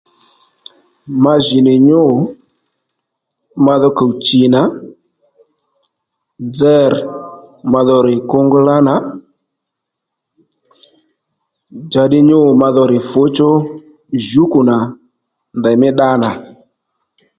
[1.21, 2.01] Ma jì nì nyû
[3.65, 4.61] ma dho kùw chì nà
[6.53, 6.93] dzér
[7.71, 8.95] madho rr̀ kunglá nà
[11.85, 13.49] njàddî nyû madho rr̀ fǔchú
[14.27, 14.77] jǔkù nà
[15.57, 16.29] ndèymí dda nà